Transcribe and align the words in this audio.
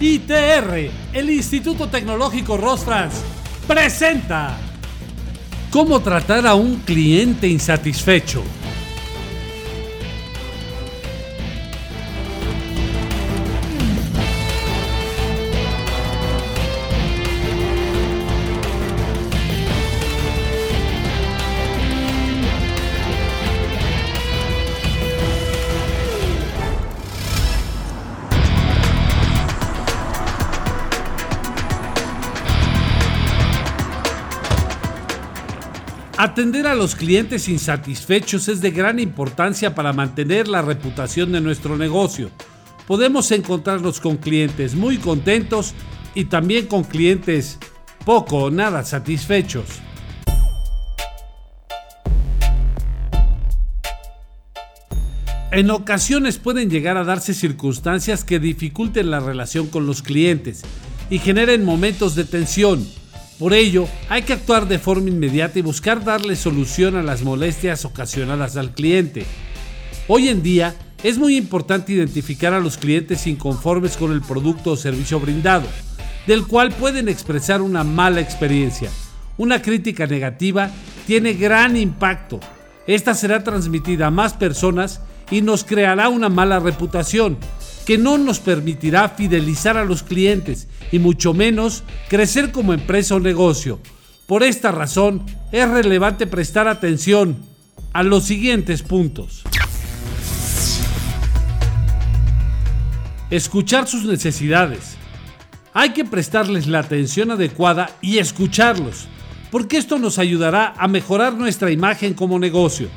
ITR, 0.00 0.90
el 1.12 1.30
Instituto 1.30 1.88
Tecnológico 1.88 2.56
Rosfrans, 2.56 3.14
presenta 3.66 4.58
¿Cómo 5.70 6.00
tratar 6.00 6.46
a 6.46 6.54
un 6.54 6.76
cliente 6.76 7.48
insatisfecho? 7.48 8.42
Atender 36.16 36.68
a 36.68 36.76
los 36.76 36.94
clientes 36.94 37.48
insatisfechos 37.48 38.46
es 38.46 38.60
de 38.60 38.70
gran 38.70 39.00
importancia 39.00 39.74
para 39.74 39.92
mantener 39.92 40.46
la 40.46 40.62
reputación 40.62 41.32
de 41.32 41.40
nuestro 41.40 41.76
negocio. 41.76 42.30
Podemos 42.86 43.32
encontrarnos 43.32 43.98
con 43.98 44.18
clientes 44.18 44.76
muy 44.76 44.98
contentos 44.98 45.74
y 46.14 46.26
también 46.26 46.66
con 46.66 46.84
clientes 46.84 47.58
poco 48.04 48.44
o 48.44 48.50
nada 48.52 48.84
satisfechos. 48.84 49.64
En 55.50 55.68
ocasiones 55.72 56.38
pueden 56.38 56.70
llegar 56.70 56.96
a 56.96 57.04
darse 57.04 57.34
circunstancias 57.34 58.22
que 58.22 58.38
dificulten 58.38 59.10
la 59.10 59.18
relación 59.18 59.66
con 59.66 59.84
los 59.84 60.00
clientes 60.02 60.62
y 61.10 61.18
generen 61.18 61.64
momentos 61.64 62.14
de 62.14 62.24
tensión 62.24 62.86
por 63.38 63.52
ello, 63.52 63.88
hay 64.08 64.22
que 64.22 64.32
actuar 64.32 64.68
de 64.68 64.78
forma 64.78 65.08
inmediata 65.08 65.58
y 65.58 65.62
buscar 65.62 66.04
darle 66.04 66.36
solución 66.36 66.96
a 66.96 67.02
las 67.02 67.22
molestias 67.22 67.84
ocasionadas 67.84 68.56
al 68.56 68.72
cliente. 68.72 69.26
Hoy 70.06 70.28
en 70.28 70.42
día, 70.42 70.74
es 71.02 71.18
muy 71.18 71.36
importante 71.36 71.92
identificar 71.92 72.54
a 72.54 72.60
los 72.60 72.78
clientes 72.78 73.26
inconformes 73.26 73.98
con 73.98 74.12
el 74.12 74.22
producto 74.22 74.70
o 74.70 74.76
servicio 74.76 75.20
brindado, 75.20 75.66
del 76.26 76.46
cual 76.46 76.72
pueden 76.72 77.08
expresar 77.10 77.60
una 77.60 77.84
mala 77.84 78.20
experiencia. 78.20 78.90
Una 79.36 79.60
crítica 79.60 80.06
negativa 80.06 80.70
tiene 81.06 81.34
gran 81.34 81.76
impacto. 81.76 82.40
Esta 82.86 83.14
será 83.14 83.44
transmitida 83.44 84.06
a 84.06 84.10
más 84.10 84.32
personas 84.32 85.02
y 85.30 85.42
nos 85.42 85.64
creará 85.64 86.08
una 86.08 86.28
mala 86.28 86.58
reputación, 86.60 87.36
que 87.84 87.98
no 87.98 88.18
nos 88.18 88.40
permitirá 88.40 89.08
fidelizar 89.10 89.76
a 89.76 89.84
los 89.84 90.02
clientes 90.02 90.68
y 90.90 90.98
mucho 90.98 91.34
menos 91.34 91.84
crecer 92.08 92.50
como 92.50 92.72
empresa 92.72 93.14
o 93.14 93.20
negocio. 93.20 93.78
Por 94.26 94.42
esta 94.42 94.72
razón 94.72 95.24
es 95.52 95.68
relevante 95.68 96.26
prestar 96.26 96.66
atención 96.66 97.38
a 97.92 98.02
los 98.02 98.24
siguientes 98.24 98.82
puntos. 98.82 99.42
Escuchar 103.30 103.86
sus 103.86 104.04
necesidades. 104.04 104.96
Hay 105.72 105.90
que 105.90 106.04
prestarles 106.04 106.66
la 106.66 106.78
atención 106.78 107.32
adecuada 107.32 107.90
y 108.00 108.18
escucharlos, 108.18 109.08
porque 109.50 109.76
esto 109.76 109.98
nos 109.98 110.18
ayudará 110.18 110.72
a 110.78 110.88
mejorar 110.88 111.34
nuestra 111.34 111.70
imagen 111.70 112.14
como 112.14 112.38
negocio. 112.38 112.88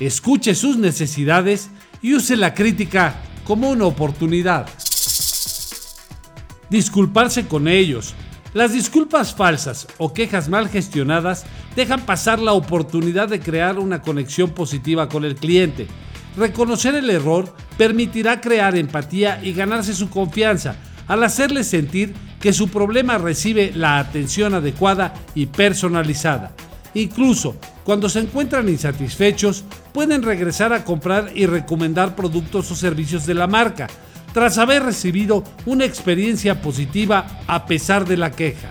Escuche 0.00 0.54
sus 0.54 0.76
necesidades 0.76 1.70
y 2.02 2.14
use 2.14 2.36
la 2.36 2.54
crítica 2.54 3.22
como 3.50 3.70
una 3.70 3.86
oportunidad. 3.86 4.68
Disculparse 6.70 7.48
con 7.48 7.66
ellos. 7.66 8.14
Las 8.54 8.72
disculpas 8.72 9.34
falsas 9.34 9.88
o 9.98 10.14
quejas 10.14 10.48
mal 10.48 10.68
gestionadas 10.68 11.44
dejan 11.74 12.06
pasar 12.06 12.38
la 12.38 12.52
oportunidad 12.52 13.26
de 13.26 13.40
crear 13.40 13.80
una 13.80 14.02
conexión 14.02 14.50
positiva 14.50 15.08
con 15.08 15.24
el 15.24 15.34
cliente. 15.34 15.88
Reconocer 16.36 16.94
el 16.94 17.10
error 17.10 17.52
permitirá 17.76 18.40
crear 18.40 18.76
empatía 18.76 19.40
y 19.42 19.52
ganarse 19.52 19.94
su 19.94 20.10
confianza 20.10 20.76
al 21.08 21.24
hacerle 21.24 21.64
sentir 21.64 22.14
que 22.40 22.52
su 22.52 22.68
problema 22.68 23.18
recibe 23.18 23.72
la 23.74 23.98
atención 23.98 24.54
adecuada 24.54 25.12
y 25.34 25.46
personalizada. 25.46 26.52
Incluso 26.94 27.56
cuando 27.84 28.08
se 28.08 28.20
encuentran 28.20 28.68
insatisfechos, 28.68 29.64
pueden 29.92 30.22
regresar 30.22 30.72
a 30.72 30.84
comprar 30.84 31.32
y 31.34 31.46
recomendar 31.46 32.14
productos 32.14 32.70
o 32.70 32.76
servicios 32.76 33.26
de 33.26 33.34
la 33.34 33.46
marca, 33.46 33.88
tras 34.32 34.58
haber 34.58 34.84
recibido 34.84 35.44
una 35.66 35.84
experiencia 35.84 36.60
positiva 36.62 37.42
a 37.46 37.66
pesar 37.66 38.06
de 38.06 38.16
la 38.16 38.30
queja. 38.30 38.70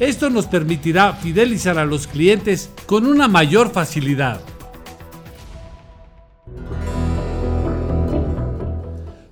Esto 0.00 0.28
nos 0.28 0.46
permitirá 0.46 1.12
fidelizar 1.14 1.78
a 1.78 1.86
los 1.86 2.06
clientes 2.06 2.70
con 2.86 3.06
una 3.06 3.28
mayor 3.28 3.70
facilidad. 3.70 4.40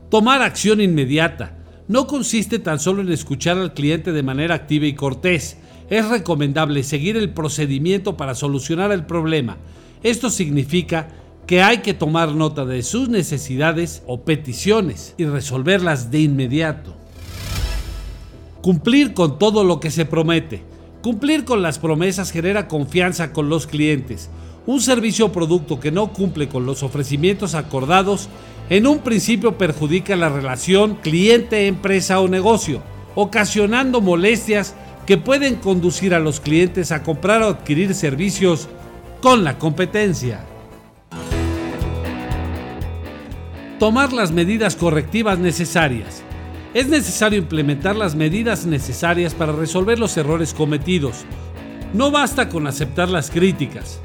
Tomar 0.08 0.42
acción 0.42 0.80
inmediata 0.80 1.56
no 1.88 2.06
consiste 2.06 2.58
tan 2.58 2.78
solo 2.78 3.02
en 3.02 3.10
escuchar 3.10 3.58
al 3.58 3.74
cliente 3.74 4.12
de 4.12 4.22
manera 4.22 4.54
activa 4.54 4.86
y 4.86 4.94
cortés, 4.94 5.56
es 5.92 6.08
recomendable 6.08 6.84
seguir 6.84 7.18
el 7.18 7.34
procedimiento 7.34 8.16
para 8.16 8.34
solucionar 8.34 8.92
el 8.92 9.04
problema. 9.04 9.58
Esto 10.02 10.30
significa 10.30 11.08
que 11.46 11.62
hay 11.62 11.82
que 11.82 11.92
tomar 11.92 12.34
nota 12.34 12.64
de 12.64 12.82
sus 12.82 13.10
necesidades 13.10 14.02
o 14.06 14.22
peticiones 14.22 15.14
y 15.18 15.26
resolverlas 15.26 16.10
de 16.10 16.20
inmediato. 16.20 16.94
Cumplir 18.62 19.12
con 19.12 19.38
todo 19.38 19.64
lo 19.64 19.80
que 19.80 19.90
se 19.90 20.06
promete. 20.06 20.62
Cumplir 21.02 21.44
con 21.44 21.60
las 21.60 21.78
promesas 21.78 22.30
genera 22.30 22.68
confianza 22.68 23.34
con 23.34 23.50
los 23.50 23.66
clientes. 23.66 24.30
Un 24.64 24.80
servicio 24.80 25.26
o 25.26 25.32
producto 25.32 25.78
que 25.78 25.92
no 25.92 26.14
cumple 26.14 26.48
con 26.48 26.64
los 26.64 26.82
ofrecimientos 26.82 27.54
acordados 27.54 28.30
en 28.70 28.86
un 28.86 29.00
principio 29.00 29.58
perjudica 29.58 30.16
la 30.16 30.30
relación 30.30 30.94
cliente-empresa 31.02 32.18
o 32.20 32.28
negocio, 32.28 32.82
ocasionando 33.14 34.00
molestias 34.00 34.74
que 35.06 35.16
pueden 35.18 35.56
conducir 35.56 36.14
a 36.14 36.20
los 36.20 36.40
clientes 36.40 36.92
a 36.92 37.02
comprar 37.02 37.42
o 37.42 37.48
adquirir 37.48 37.94
servicios 37.94 38.68
con 39.20 39.44
la 39.44 39.58
competencia. 39.58 40.40
Tomar 43.78 44.12
las 44.12 44.30
medidas 44.30 44.76
correctivas 44.76 45.38
necesarias. 45.38 46.22
Es 46.72 46.88
necesario 46.88 47.38
implementar 47.38 47.96
las 47.96 48.14
medidas 48.14 48.64
necesarias 48.64 49.34
para 49.34 49.52
resolver 49.52 49.98
los 49.98 50.16
errores 50.16 50.54
cometidos. 50.54 51.24
No 51.92 52.10
basta 52.10 52.48
con 52.48 52.66
aceptar 52.66 53.08
las 53.08 53.30
críticas. 53.30 54.00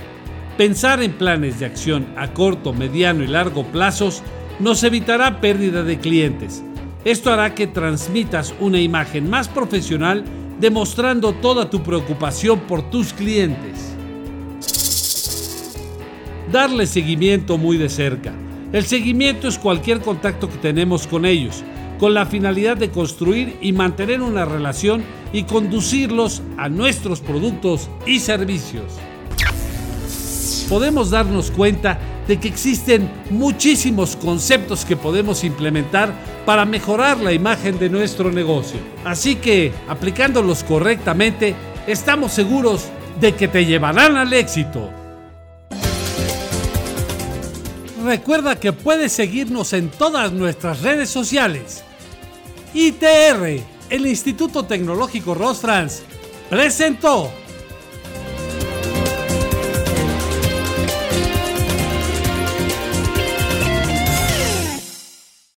Pensar 0.57 1.01
en 1.03 1.13
planes 1.13 1.59
de 1.59 1.67
acción 1.67 2.07
a 2.17 2.33
corto, 2.33 2.73
mediano 2.73 3.23
y 3.23 3.27
largo 3.27 3.63
plazos 3.65 4.23
nos 4.59 4.83
evitará 4.83 5.39
pérdida 5.39 5.83
de 5.83 5.99
clientes. 5.99 6.63
Esto 7.05 7.31
hará 7.31 7.53
que 7.53 7.67
transmitas 7.67 8.53
una 8.59 8.79
imagen 8.81 9.29
más 9.29 9.47
profesional 9.47 10.25
demostrando 10.59 11.33
toda 11.33 11.69
tu 11.69 11.83
preocupación 11.83 12.59
por 12.61 12.89
tus 12.89 13.13
clientes. 13.13 13.95
Darle 16.51 16.87
seguimiento 16.87 17.57
muy 17.57 17.77
de 17.77 17.89
cerca. 17.89 18.33
El 18.73 18.85
seguimiento 18.85 19.47
es 19.47 19.57
cualquier 19.57 20.01
contacto 20.01 20.49
que 20.49 20.57
tenemos 20.57 21.07
con 21.07 21.25
ellos, 21.25 21.63
con 21.99 22.13
la 22.13 22.25
finalidad 22.25 22.77
de 22.77 22.89
construir 22.89 23.57
y 23.61 23.71
mantener 23.71 24.21
una 24.21 24.45
relación 24.45 25.03
y 25.33 25.43
conducirlos 25.43 26.41
a 26.57 26.69
nuestros 26.69 27.21
productos 27.21 27.89
y 28.05 28.19
servicios. 28.19 28.93
Podemos 30.69 31.11
darnos 31.11 31.49
cuenta 31.51 31.97
de 32.27 32.39
que 32.39 32.49
existen 32.49 33.09
muchísimos 33.29 34.17
conceptos 34.17 34.83
que 34.83 34.97
podemos 34.97 35.43
implementar 35.43 36.13
para 36.45 36.65
mejorar 36.65 37.19
la 37.19 37.31
imagen 37.31 37.79
de 37.79 37.89
nuestro 37.89 38.31
negocio. 38.31 38.79
Así 39.05 39.35
que, 39.35 39.71
aplicándolos 39.87 40.63
correctamente, 40.63 41.55
estamos 41.87 42.33
seguros 42.33 42.85
de 43.19 43.33
que 43.33 43.47
te 43.47 43.65
llevarán 43.65 44.17
al 44.17 44.33
éxito. 44.33 44.89
Recuerda 48.03 48.59
que 48.59 48.73
puedes 48.73 49.11
seguirnos 49.13 49.73
en 49.73 49.89
todas 49.89 50.31
nuestras 50.31 50.81
redes 50.81 51.09
sociales. 51.09 51.83
ITR, 52.73 53.61
el 53.89 54.05
Instituto 54.05 54.63
Tecnológico 54.63 55.33
Rosfrans, 55.33 56.03
presentó 56.49 57.31